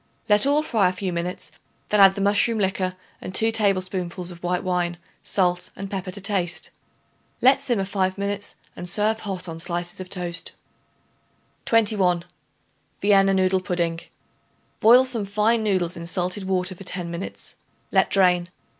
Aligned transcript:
Let 0.27 0.47
all 0.47 0.63
fry 0.63 0.89
a 0.89 0.93
few 0.93 1.13
minutes; 1.13 1.51
then 1.89 1.99
add 1.99 2.15
the 2.15 2.21
mushroom 2.21 2.57
liquor 2.57 2.95
and 3.21 3.35
2 3.35 3.51
tablespoonfuls 3.51 4.31
of 4.31 4.41
white 4.41 4.63
wine, 4.63 4.97
salt 5.21 5.69
and 5.75 5.91
pepper 5.91 6.09
to 6.09 6.19
taste. 6.19 6.71
Let 7.39 7.59
simmer 7.59 7.85
five 7.85 8.17
minutes 8.17 8.55
and 8.75 8.89
serve 8.89 9.19
hot 9.19 9.47
on 9.47 9.59
slices 9.59 9.99
of 9.99 10.09
toast. 10.09 10.53
21. 11.65 12.25
Vienna 12.99 13.31
Noodle 13.31 13.61
Pudding. 13.61 13.99
Boil 14.79 15.05
some 15.05 15.23
fine 15.23 15.61
noodles 15.61 15.95
in 15.95 16.07
salted 16.07 16.45
water 16.45 16.73
for 16.73 16.83
ten 16.83 17.11
minutes; 17.11 17.55
let 17.91 18.09
drain. 18.09 18.49